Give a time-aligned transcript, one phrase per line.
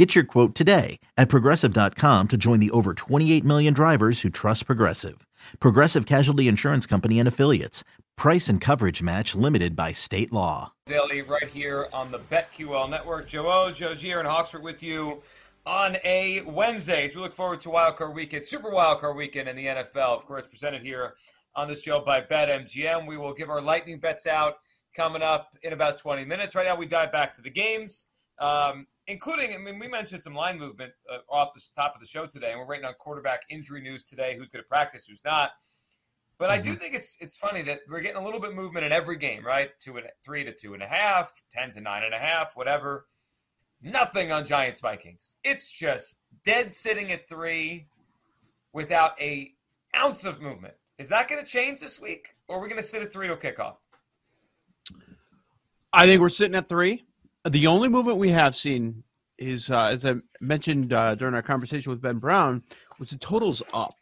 [0.00, 4.64] Get your quote today at progressive.com to join the over 28 million drivers who trust
[4.64, 5.26] Progressive.
[5.58, 7.84] Progressive Casualty Insurance Company and Affiliates.
[8.16, 10.72] Price and coverage match limited by state law.
[10.86, 13.28] Daily right here on the BetQL network.
[13.28, 15.22] Joe O, Joe G, and Hawksford with you
[15.66, 17.06] on a Wednesday.
[17.06, 20.46] So we look forward to Wildcard Weekend, Super Wildcard Weekend in the NFL, of course,
[20.46, 21.12] presented here
[21.56, 23.06] on the show by BetMGM.
[23.06, 24.60] We will give our lightning bets out
[24.96, 26.54] coming up in about 20 minutes.
[26.54, 28.06] Right now, we dive back to the games.
[28.38, 32.06] Um, including, I mean, we mentioned some line movement uh, off the top of the
[32.06, 34.36] show today, and we're waiting on quarterback injury news today.
[34.38, 35.06] Who's going to practice?
[35.06, 35.50] Who's not?
[36.38, 36.52] But mm-hmm.
[36.52, 36.78] I do mm-hmm.
[36.78, 39.70] think it's it's funny that we're getting a little bit movement in every game, right?
[39.80, 43.06] Two and three to two and a half, ten to nine and a half, whatever.
[43.82, 45.36] Nothing on Giants Vikings.
[45.42, 47.86] It's just dead sitting at three
[48.72, 49.52] without a
[49.96, 50.74] ounce of movement.
[50.98, 53.26] Is that going to change this week, or are we going to sit at three
[53.26, 53.76] till kickoff?
[55.92, 57.04] I think we're sitting at three.
[57.48, 59.02] The only movement we have seen
[59.38, 62.62] is, uh, as I mentioned uh, during our conversation with Ben Brown,
[62.98, 63.94] was the totals up.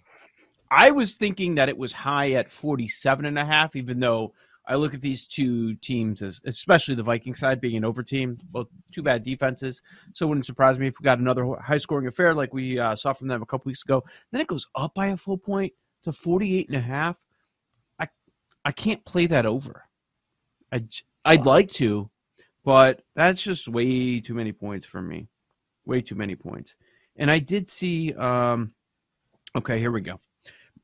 [0.71, 4.35] I was thinking that it was high at 47 and a half, even though
[4.67, 8.37] I look at these two teams as, especially the Viking side being an over team,
[8.51, 9.81] both two bad defenses.
[10.13, 12.97] So it wouldn't surprise me if we got another high scoring affair like we uh,
[12.97, 14.05] saw from them a couple weeks ago.
[14.33, 17.17] Then it goes up by a full point to 48 and a half.
[18.01, 18.09] I,
[18.65, 19.85] I can't play that over.
[20.73, 20.85] I,
[21.25, 22.11] I'd like to,
[22.69, 25.31] but that's just way too many points for me.
[25.87, 26.77] Way too many points.
[27.17, 28.13] And I did see.
[28.13, 28.75] Um,
[29.57, 30.21] okay, here we go.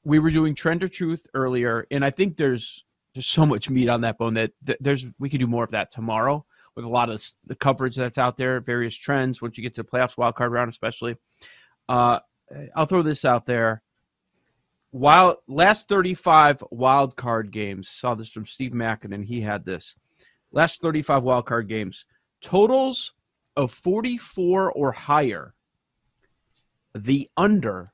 [0.03, 3.91] We were doing trend or truth earlier, and I think there's there's so much meat
[3.91, 7.11] on that bone that there's we could do more of that tomorrow with a lot
[7.11, 9.43] of the coverage that's out there, various trends.
[9.43, 11.17] Once you get to the playoffs, wild card round, especially.
[11.87, 12.19] Uh,
[12.75, 13.83] I'll throw this out there.
[14.91, 19.97] While last 35 wild card games, saw this from Steve Mackin, and he had this
[20.55, 22.07] last 35 wildcard games,
[22.41, 23.13] totals
[23.57, 25.55] of 44 or higher.
[26.95, 27.93] The under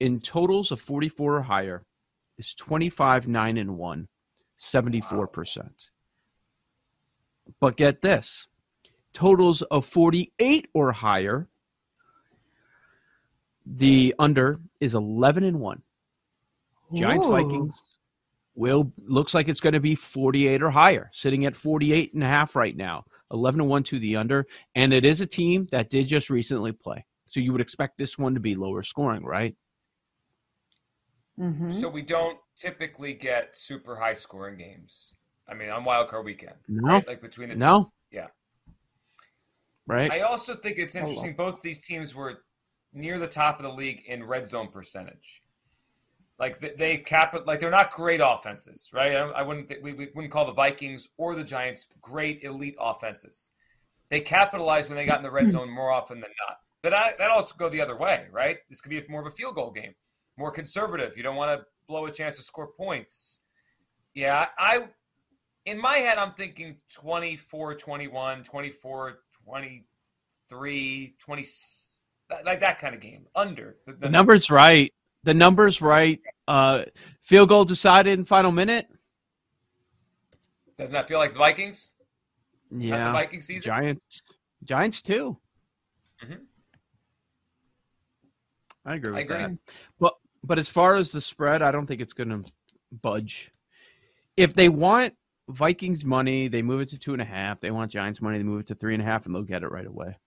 [0.00, 1.84] in totals of 44 or higher
[2.38, 4.08] is 25, 9, and 1,
[4.58, 5.56] 74%.
[5.56, 5.68] Wow.
[7.60, 8.48] But get this
[9.12, 11.48] totals of 48 or higher,
[13.66, 15.82] the under is 11 and 1.
[16.94, 17.30] Giants, Ooh.
[17.30, 17.82] Vikings,
[18.54, 22.26] will looks like it's going to be 48 or higher, sitting at 48 and a
[22.26, 23.04] half right now.
[23.32, 26.72] 11 to 1 to the under, and it is a team that did just recently
[26.72, 27.04] play.
[27.26, 29.56] So you would expect this one to be lower scoring, right?
[31.38, 31.70] Mm-hmm.
[31.70, 35.14] So we don't typically get super high scoring games.
[35.48, 37.08] I mean, on Wild Card Weekend, no, right?
[37.08, 38.16] like between the no, two.
[38.18, 38.26] yeah,
[39.86, 40.12] right.
[40.12, 41.34] I also think it's interesting.
[41.34, 42.44] Both these teams were
[42.92, 45.42] near the top of the league in red zone percentage.
[46.38, 49.14] Like they cap it, like they're not great offenses, right?
[49.14, 53.52] I, wouldn't we, we wouldn't call the Vikings or the Giants great elite offenses.
[54.08, 56.58] They capitalized when they got in the red zone more often than not.
[56.82, 58.58] But I, that also go the other way, right?
[58.68, 59.94] This could be more of a field goal game,
[60.36, 61.16] more conservative.
[61.16, 63.38] You don't want to blow a chance to score points.
[64.14, 64.88] Yeah, I
[65.66, 71.44] in my head I'm thinking 24 21, 24 23, 20
[72.44, 73.26] like that kind of game.
[73.36, 74.92] Under the, the, the numbers right
[75.24, 76.20] the numbers right.
[76.46, 76.84] Uh,
[77.22, 78.86] field goal decided in final minute.
[80.76, 81.92] Doesn't that feel like the Vikings?
[82.70, 83.62] Yeah, the Viking season.
[83.62, 84.22] Giants,
[84.64, 85.38] Giants too.
[86.22, 86.42] Mm-hmm.
[88.84, 89.36] I agree with I agree.
[89.36, 89.58] that.
[89.98, 92.50] But but as far as the spread, I don't think it's going to
[93.02, 93.50] budge.
[94.36, 95.14] If they want
[95.48, 97.60] Vikings money, they move it to two and a half.
[97.60, 99.62] They want Giants money, they move it to three and a half, and they'll get
[99.62, 100.18] it right away.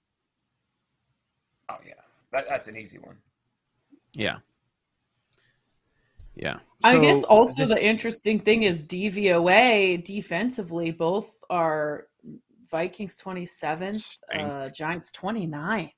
[1.69, 1.93] Oh yeah,
[2.31, 3.17] that, that's an easy one.
[4.13, 4.37] Yeah.
[6.37, 6.59] Yeah.
[6.83, 7.71] So I guess also this...
[7.71, 12.07] the interesting thing is DVOA defensively, both are
[12.69, 15.91] Vikings 27th, uh, Giants 29th.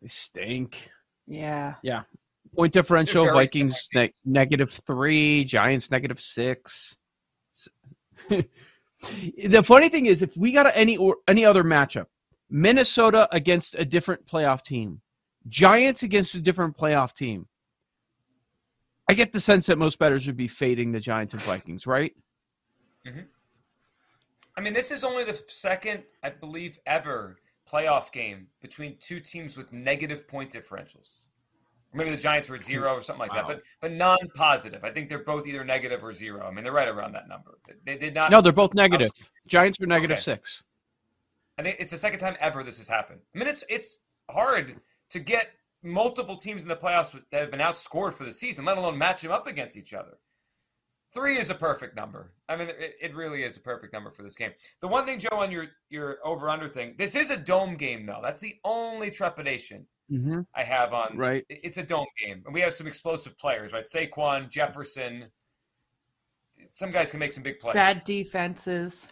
[0.00, 0.90] They stink.
[1.26, 1.74] Yeah.
[1.82, 2.02] Yeah.
[2.54, 6.94] Point differential Vikings ne- negative three, Giants negative six.
[8.28, 12.06] the funny thing is, if we got any or any other matchup,
[12.50, 15.00] Minnesota against a different playoff team,
[15.48, 17.46] Giants against a different playoff team,
[19.08, 22.14] I get the sense that most bettors would be fading the Giants and Vikings, right?
[23.06, 23.20] Mm-hmm.
[24.56, 27.38] I mean, this is only the second, I believe, ever
[27.70, 31.22] playoff game between two teams with negative point differentials.
[31.92, 33.48] Or maybe the Giants were at zero or something like Wow.
[33.48, 34.82] that, but but non-positive.
[34.84, 36.46] I think they're both either negative or zero.
[36.46, 37.58] I mean, they're right around that number.
[37.84, 38.30] They did not.
[38.30, 39.10] No, they're both negative.
[39.46, 40.22] Giants were negative Okay.
[40.22, 40.64] six.
[41.58, 43.20] I think it's the second time ever this has happened.
[43.34, 43.98] I mean, it's it's
[44.30, 45.50] hard to get
[45.82, 49.22] multiple teams in the playoffs that have been outscored for the season, let alone match
[49.22, 50.18] them up against each other.
[51.14, 52.32] Three is a perfect number.
[52.48, 54.52] I mean, it, it really is a perfect number for this game.
[54.80, 58.06] The one thing, Joe, on your your over under thing, this is a dome game
[58.06, 58.20] though.
[58.22, 60.40] That's the only trepidation Mm-hmm.
[60.54, 61.16] I have on.
[61.16, 61.44] Right.
[61.48, 63.84] It's a dome game, and we have some explosive players, right?
[63.84, 65.26] Saquon, Jefferson.
[66.68, 67.74] Some guys can make some big plays.
[67.74, 69.08] Bad defenses.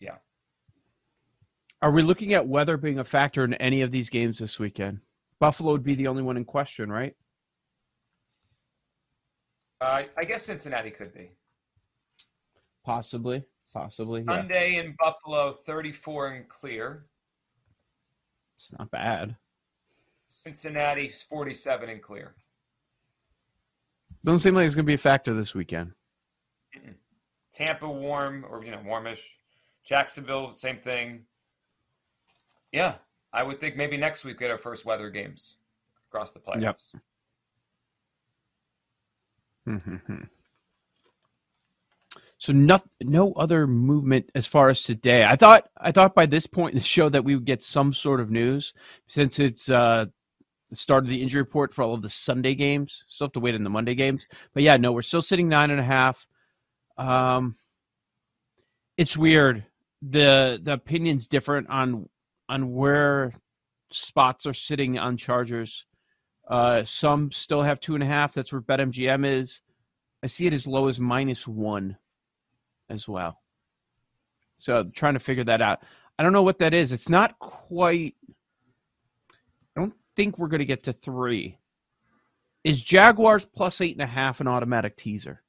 [0.00, 0.16] Yeah.
[1.80, 5.00] Are we looking at weather being a factor in any of these games this weekend?
[5.42, 7.16] Buffalo would be the only one in question, right?
[9.80, 11.32] Uh, I guess Cincinnati could be.
[12.84, 13.42] Possibly.
[13.74, 14.20] Possibly.
[14.20, 14.36] Yeah.
[14.36, 17.06] Sunday in Buffalo, 34 and clear.
[18.56, 19.34] It's not bad.
[20.28, 22.36] Cincinnati, 47 and clear.
[24.24, 25.90] Doesn't seem like it's going to be a factor this weekend.
[27.52, 29.38] Tampa, warm or you know warmish.
[29.84, 31.24] Jacksonville, same thing.
[32.70, 32.94] Yeah,
[33.32, 35.56] I would think maybe next week we get our first weather games
[36.08, 36.92] across the playoffs.
[39.66, 40.28] Mhm.
[42.38, 45.24] So no, no other movement as far as today.
[45.24, 47.92] I thought I thought by this point in the show that we would get some
[47.92, 48.74] sort of news
[49.06, 50.06] since it's uh,
[50.68, 53.04] the start of the injury report for all of the Sunday games.
[53.06, 54.26] Still have to wait in the Monday games.
[54.54, 56.26] But yeah, no, we're still sitting nine and a half.
[56.98, 57.54] Um,
[58.96, 59.64] it's weird.
[60.02, 62.08] the The opinion's different on
[62.52, 63.32] on where
[63.90, 65.86] spots are sitting on Chargers.
[66.50, 68.34] Uh, some still have two and a half.
[68.34, 69.62] That's where BetMGM is.
[70.22, 71.96] I see it as low as minus one
[72.90, 73.40] as well.
[74.56, 75.82] So trying to figure that out.
[76.18, 76.92] I don't know what that is.
[76.92, 78.16] It's not quite.
[79.74, 81.56] I don't think we're going to get to three.
[82.64, 85.42] Is Jaguars plus eight and a half an automatic teaser?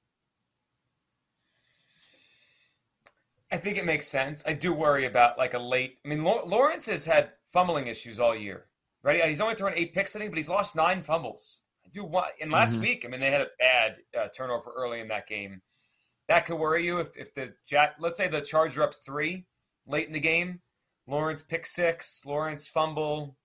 [3.54, 4.44] I think it makes sense.
[4.48, 6.00] I do worry about like a late.
[6.04, 8.66] I mean, Lawrence has had fumbling issues all year.
[9.04, 9.24] Right?
[9.26, 11.60] He's only thrown eight picks, I think, but he's lost nine fumbles.
[11.86, 12.32] I do want.
[12.42, 12.82] And last Mhm.
[12.82, 15.62] week, I mean, they had a bad uh, turnover early in that game.
[16.30, 17.96] That could worry you if, if the Jack.
[18.00, 19.46] Let's say the Charger up three
[19.86, 20.62] late in the game.
[21.06, 22.26] Lawrence pick six.
[22.26, 23.38] Lawrence fumble.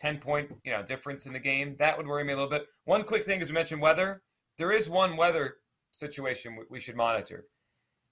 [0.00, 1.76] Ten point, you know, difference in the game.
[1.78, 2.66] That would worry me a little bit.
[2.86, 4.22] One quick thing, as we mentioned, weather.
[4.56, 5.58] There is one weather
[5.92, 7.46] situation we should monitor.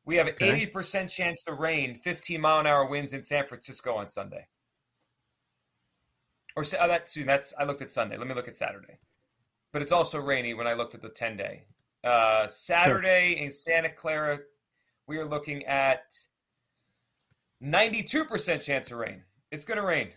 [0.07, 0.67] We have an Okay.
[0.67, 4.47] 80% chance of rain, 15 mile an hour winds in San Francisco on Sunday.
[6.55, 8.17] Or oh, that's that's I looked at Sunday.
[8.17, 8.99] Let me look at Saturday.
[9.73, 11.65] But it's also rainy when I looked at the 10 day.
[12.03, 14.39] Uh, Saturday in Santa Clara,
[15.07, 16.15] we are looking at
[17.63, 19.25] 92% chance of rain.
[19.51, 20.11] It's going to rain.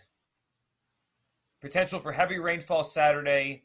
[1.60, 3.64] Potential for heavy rainfall Saturday.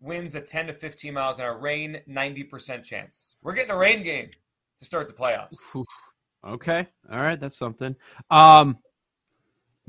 [0.00, 1.56] Winds at 10 to 15 miles an hour.
[1.56, 3.36] Rain, 90% chance.
[3.42, 4.30] We're getting a rain game
[4.82, 5.56] to start the playoffs.
[6.44, 7.94] Okay, all right, that's something.
[8.30, 8.78] Um,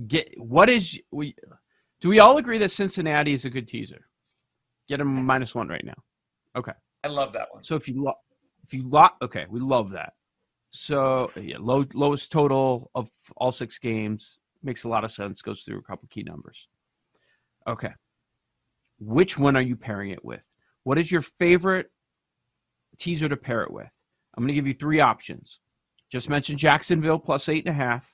[0.07, 1.36] get what is we?
[2.00, 4.07] Do we all agree that Cincinnati is a good teaser?
[4.88, 5.95] Get a minus one right now.
[6.56, 6.74] Okay.
[7.04, 7.63] I love that one.
[7.63, 8.19] So if you lo-
[8.63, 10.13] if you lot, okay, we love that.
[10.72, 15.42] So yeah, low lowest total of all six games makes a lot of sense.
[15.42, 16.68] Goes through a couple key numbers.
[17.68, 17.94] Okay,
[19.00, 20.42] which one are you pairing it with?
[20.84, 21.89] What is your favorite
[22.98, 23.89] teaser to pair it with?
[24.36, 25.60] I'm going to give you three options.
[26.10, 28.06] Just mentioned Jacksonville plus eight and a half,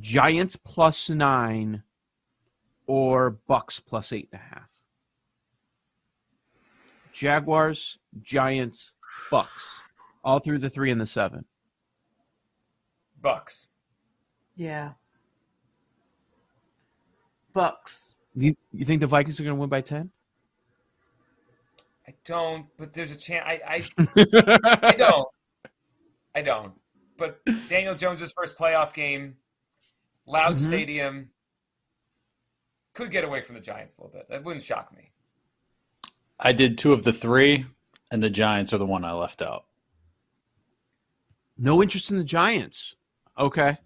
[0.00, 1.82] Giants plus nine,
[2.86, 4.68] or Bucks plus eight and a half.
[7.12, 8.94] Jaguars, Giants,
[9.30, 9.82] Bucks,
[10.24, 11.44] all through the three and the seven.
[13.20, 13.68] Bucks.
[14.56, 14.92] Yeah.
[17.52, 18.16] Bucks.
[18.34, 20.10] You, you think the Vikings are going to win by ten?
[22.08, 23.44] I don't, but there's a chance.
[23.46, 23.60] I,
[23.96, 25.28] I, I don't.
[26.34, 26.72] I don't.
[27.16, 29.36] But Daniel Jones's first playoff game,
[30.26, 30.66] loud Mhm.
[30.66, 31.30] stadium,
[32.94, 34.28] could get away from the Giants a little bit.
[34.28, 35.12] That wouldn't shock me.
[36.40, 37.64] I did two of the three,
[38.10, 39.66] and the Giants are the one I left out.
[41.56, 42.96] No interest in the Giants.
[43.38, 43.76] Okay.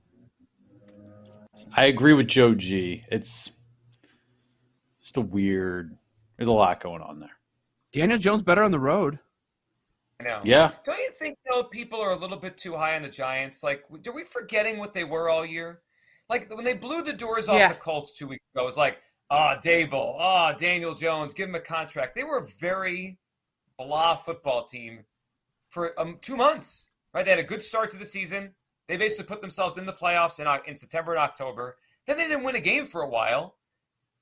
[1.74, 3.04] I agree with Joe G.
[3.10, 3.50] It's
[5.02, 5.94] just a weird.
[6.36, 7.30] There's a lot going on there.
[7.92, 9.18] Daniel Jones better on the road.
[10.20, 10.40] I know.
[10.44, 13.62] Yeah, Don't you think though people are a little bit too high on the Giants?
[13.62, 15.82] Like, are we forgetting what they were all year?
[16.30, 17.68] Like when they blew the doors off Yeah.
[17.68, 18.98] the Colts two weeks ago, it was like,
[19.30, 22.16] ah, Daboll, ah, Daniel Jones, give him a contract.
[22.16, 23.18] They were a very
[23.78, 25.04] blah football team
[25.68, 27.24] for um, two months, right?
[27.24, 28.54] They had a good start to the season.
[28.88, 31.76] They basically put themselves in the playoffs in, in September and October.
[32.06, 33.56] Then they didn't win a game for a while.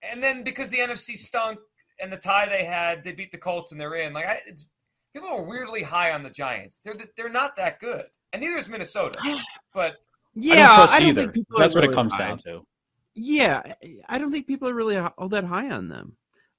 [0.02, 1.58] and then because the NFC stunk
[2.00, 4.12] and the tie they had, they beat the Colts and they're in.
[4.12, 4.68] Like I, it's
[5.14, 6.80] people are weirdly high on the Giants.
[6.84, 9.18] They're they're not that good, and neither is Minnesota.
[9.74, 9.96] But
[10.34, 11.20] Yeah, I don't trust I don't either.
[11.22, 12.66] think people That's are what it comes down to.
[13.14, 13.62] Yeah,
[14.08, 16.16] I don't think people are really all that high on them.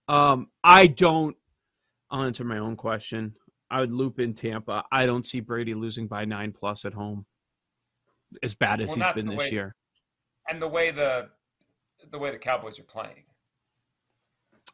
[0.08, 1.36] Um, I don't.
[2.12, 3.34] I'll answer my own question.
[3.72, 4.84] I would loop in Tampa.
[4.92, 7.26] I don't see Brady losing by nine plus at home,
[8.44, 9.76] as bad as Well, he's that's been this way- year.
[10.48, 11.30] and the way the
[12.12, 13.24] the way the Cowboys are playing.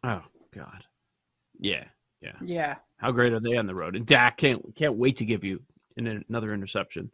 [0.03, 0.21] Oh
[0.55, 0.83] God,
[1.59, 1.85] yeah,
[2.21, 2.35] yeah.
[2.43, 2.75] Yeah.
[2.97, 3.95] How great are they on the road?
[3.95, 5.61] And Dak can't can't wait to give you
[5.97, 7.11] an, another interception.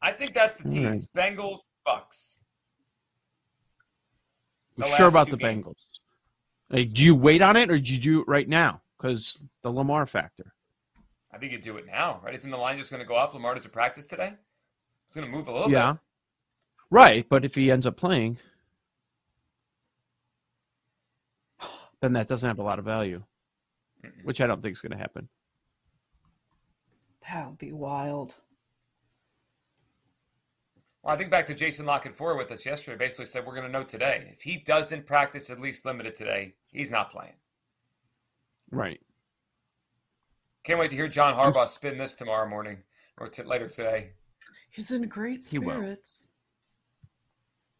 [0.00, 0.92] I think that's the All right.
[0.92, 2.36] teams: Bengals, Bucks.
[4.76, 5.64] You The sure about the games.
[5.64, 5.74] Bengals?
[6.70, 8.82] Like, do you wait on it or do you do it right now?
[8.96, 10.52] Because the Lamar factor.
[11.32, 12.34] I think you do it now, right?
[12.34, 13.34] Isn't the line just going to go up?
[13.34, 14.34] Lamar does a practice today.
[15.06, 15.74] It's going to move a little bit.
[15.74, 15.92] Yeah.
[15.92, 16.00] bit.
[16.90, 18.38] Right, but if he ends up playing,
[22.00, 23.22] then that doesn't have a lot of value,
[24.04, 24.24] Mm-mm.
[24.24, 25.28] which I don't think is going to happen.
[27.28, 28.34] That would be wild.
[31.02, 32.96] Well, I think back to Jason La Canfora with us yesterday.
[32.96, 36.54] Basically said we're going to know today if he doesn't practice at least limited today,
[36.72, 37.34] he's not playing.
[38.70, 39.00] Right.
[40.64, 42.78] Can't wait to hear John Harbaugh spin this tomorrow morning
[43.16, 44.10] or t- later today.
[44.70, 45.70] He's in great He will.
[45.76, 46.28] spirits.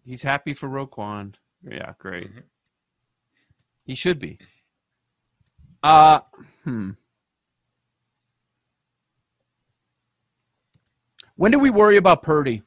[0.04, 1.34] He's happy for Roquan.
[1.62, 2.32] Yeah, great.
[2.34, 2.42] Mhm.
[3.88, 4.38] He should be.
[5.82, 6.20] Uh,
[6.62, 6.90] hmm.
[11.36, 12.62] When do we worry about Purdy?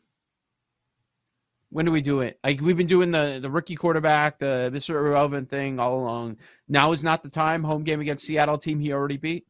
[1.69, 2.39] When do we do it?
[2.43, 4.95] Like we've been doing the the rookie quarterback, the Mr.
[4.95, 6.37] Irrelevant thing all along.
[6.67, 7.63] Now is not the time.
[7.63, 9.45] Home game against Seattle team he already beat.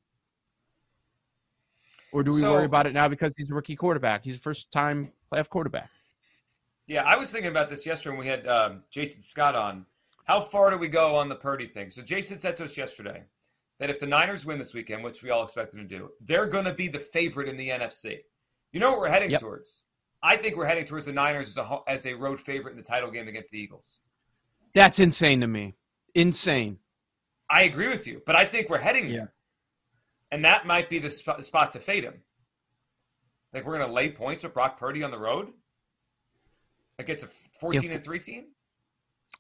[2.12, 4.26] Or do we So- worry about it now because he's a rookie quarterback?
[4.26, 5.90] He's a first time playoff quarterback.
[6.88, 9.86] Yeah, I was thinking about this yesterday when we had um, Jason Scott on.
[10.32, 11.90] How far do we go on the Purdy thing?
[11.90, 13.24] So Jason said to us yesterday
[13.80, 16.46] that if the Niners win this weekend, which we all expect them to do, they're
[16.46, 18.20] going to be the favorite in the NFC.
[18.72, 19.42] You know what we're heading Yep.
[19.42, 19.84] towards?
[20.24, 22.84] I think we're heading towards the Niners as a as a road favorite in the
[22.84, 24.00] title game against the Eagles.
[24.74, 25.76] That's insane to me.
[26.16, 26.80] Insane.
[27.50, 29.26] I agree with you, but I think we're heading there, Yeah.
[30.32, 32.24] and that might be the sp- spot to fade him.
[33.52, 35.52] Like we're going to lay points with Brock Purdy on the road
[37.00, 37.28] against a
[37.60, 38.46] fourteen and three team.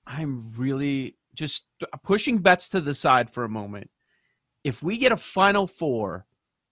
[0.07, 3.89] I'm really just uh, pushing bets to the side for a moment.
[4.63, 6.25] If we get a final four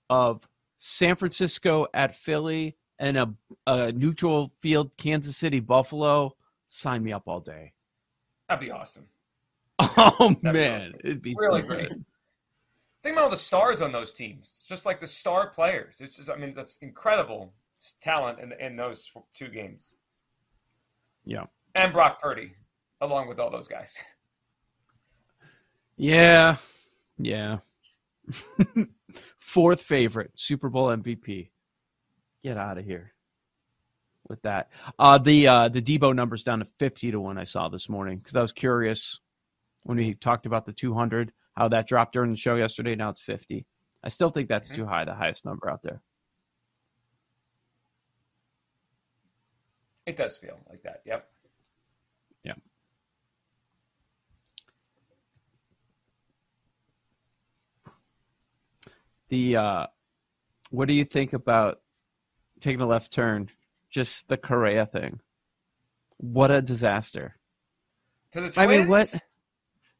[0.09, 0.47] of
[0.79, 3.33] San Francisco at Philly and a,
[3.67, 6.35] a neutral field Kansas City Buffalo,
[6.67, 7.73] sign me up all day.
[8.47, 9.05] That'd be awesome.
[9.81, 11.91] Oh be man, it'd be really so great.
[13.01, 16.01] Think about all the stars on those teams, just like the star players.
[16.01, 17.53] It's just, I mean, that's incredible
[18.01, 19.95] talent in, in those two games.
[21.23, 21.45] Yeah.
[21.75, 22.51] And Brock Purdy,
[23.01, 23.97] along with all those guys.
[26.01, 26.55] Yeah,
[27.17, 27.57] yeah.
[29.39, 31.49] Fourth favorite, Super Bowl MVP.
[32.41, 33.11] Get out of here
[34.29, 34.69] with that.
[34.97, 37.37] Uh, the uh, the Deebo numbers down to fifty to one.
[37.37, 39.19] I saw this morning because I was curious
[39.83, 42.95] when we talked about the two hundred, how that dropped during the show yesterday.
[42.95, 43.65] Now it's fifty.
[44.01, 44.75] I still think that's Mhm.
[44.75, 46.01] too high, the highest number out there.
[50.05, 51.01] It does feel like that.
[51.05, 51.29] Yep.
[59.29, 59.85] The uh,
[60.71, 61.81] what do you think about
[62.59, 63.49] taking a left turn?
[63.89, 65.19] Just the Correa thing.
[66.17, 67.35] What a disaster.
[68.31, 68.57] To the Twins.
[68.57, 69.15] I mean, what?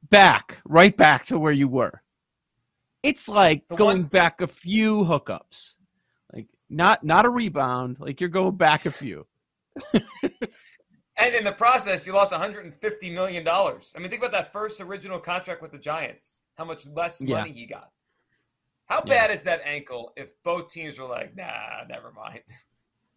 [0.10, 2.02] Back, right back to where you were.
[3.04, 5.74] It's like The going one- back a few hookups,
[6.34, 7.98] like not not a rebound.
[8.00, 9.26] Like you're going back a few.
[11.22, 13.94] And in the process, you lost 150 million dollars.
[13.96, 16.42] I mean, think about that first original contract with the Giants.
[16.58, 17.40] How much less Yeah.
[17.40, 17.90] money he got.
[18.90, 19.28] How Yeah.
[19.28, 22.42] bad is that ankle if both teams were like, nah, never mind?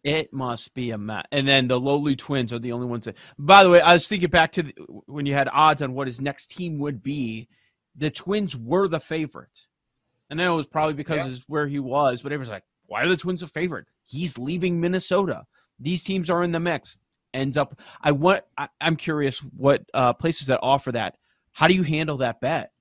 [0.05, 1.23] It must be a mess.
[1.31, 3.15] And then the lowly twins are the only ones that.
[3.39, 4.73] By the way, I was thinking back to the,
[5.05, 7.47] when you had odds on what his next team would be.
[7.95, 9.57] The twins were the favorite,
[10.29, 11.27] and I know it was probably because Yeah.
[11.27, 12.21] it's where he was.
[12.21, 13.85] But everyone's like, "Why are the twins a favorite?
[14.03, 15.45] He's leaving Minnesota.
[15.79, 16.97] These teams are in the mix."
[17.33, 17.79] Ends up.
[18.01, 18.43] I want.
[18.57, 21.15] I, I'm curious what uh, places that offer that.
[21.53, 22.72] How do you handle that bet?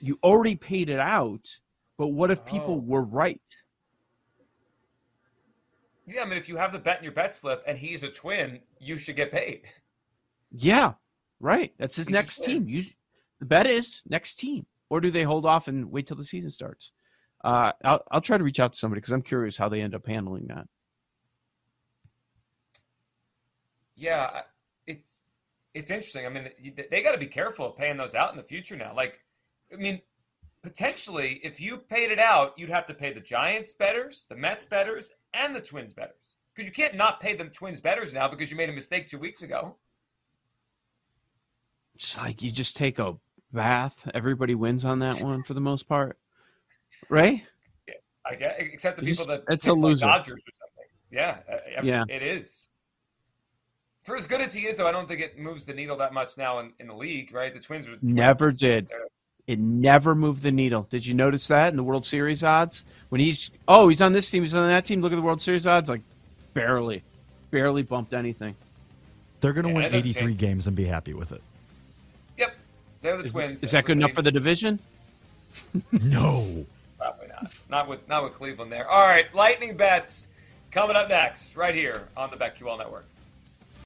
[0.00, 1.46] You already paid it out,
[1.98, 2.84] but what if people Oh.
[2.86, 3.40] were right?
[6.06, 8.10] Yeah, I mean, if you have the bet in your bet slip and he's a
[8.10, 9.72] twin, you should get paid.
[10.50, 10.94] Yeah,
[11.38, 11.72] right.
[11.78, 12.68] That's his He's next team.
[12.68, 12.82] You,
[13.38, 16.50] the bet is next team, or do they hold off and wait till the season
[16.50, 16.92] starts?
[17.44, 19.94] Uh, I'll I'll try to reach out to somebody because I'm curious how they end
[19.94, 20.66] up handling that.
[23.94, 24.42] Yeah,
[24.86, 25.22] it's
[25.74, 26.26] it's interesting.
[26.26, 26.50] I mean,
[26.90, 28.94] they got to be careful of paying those out in the future now.
[28.94, 29.20] Like,
[29.72, 30.00] I mean,
[30.62, 34.66] potentially, if you paid it out, you'd have to pay the Giants bettors, the Mets
[34.66, 38.50] bettors, and the Twins bettors because you can't not pay them Twins bettors now because
[38.50, 39.76] you made a mistake two weeks ago.
[41.94, 43.14] It's like you just take a
[43.52, 43.96] bath.
[44.14, 46.18] Everybody wins on that one for the most part,
[47.08, 47.42] right?
[47.86, 50.06] Yeah, I guess, except the people that it's a loser.
[50.06, 50.90] Dodgers or something.
[51.10, 51.38] Yeah,
[51.78, 52.68] I yeah, it is.
[54.02, 56.14] For as good as he is, though, I don't think it moves the needle that
[56.14, 57.52] much now in, in the league, right?
[57.52, 58.88] The Twins, the twins never did.
[59.50, 60.86] It never moved the needle.
[60.90, 62.84] Did you notice that in the World Series odds?
[63.08, 65.00] When he's oh, he's on this team, he's on that team.
[65.00, 66.02] Look at the World Series odds, like
[66.54, 67.02] barely,
[67.50, 68.54] barely bumped anything.
[69.40, 71.42] They're going to yeah, win 83 games and be happy with it.
[72.38, 72.54] Yep,
[73.02, 73.64] they're the is, Twins.
[73.64, 74.78] Is that good enough for the division?
[75.90, 76.64] no,
[76.96, 77.52] probably not.
[77.68, 78.88] Not with not with Cleveland there.
[78.88, 80.28] All right, lightning bets
[80.70, 83.04] coming up next, right here on the BetQL Network.